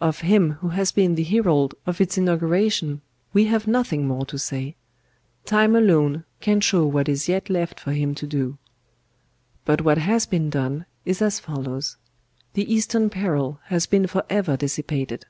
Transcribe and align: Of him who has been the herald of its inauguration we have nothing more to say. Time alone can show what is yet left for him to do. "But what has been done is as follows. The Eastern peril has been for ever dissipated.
Of 0.00 0.20
him 0.20 0.52
who 0.60 0.68
has 0.68 0.92
been 0.92 1.16
the 1.16 1.24
herald 1.24 1.74
of 1.84 2.00
its 2.00 2.16
inauguration 2.16 3.00
we 3.32 3.46
have 3.46 3.66
nothing 3.66 4.06
more 4.06 4.24
to 4.26 4.38
say. 4.38 4.76
Time 5.46 5.74
alone 5.74 6.22
can 6.40 6.60
show 6.60 6.86
what 6.86 7.08
is 7.08 7.28
yet 7.28 7.50
left 7.50 7.80
for 7.80 7.90
him 7.92 8.14
to 8.14 8.26
do. 8.28 8.56
"But 9.64 9.80
what 9.80 9.98
has 9.98 10.26
been 10.26 10.48
done 10.48 10.86
is 11.04 11.20
as 11.20 11.40
follows. 11.40 11.96
The 12.52 12.72
Eastern 12.72 13.10
peril 13.10 13.58
has 13.64 13.86
been 13.88 14.06
for 14.06 14.22
ever 14.30 14.56
dissipated. 14.56 15.26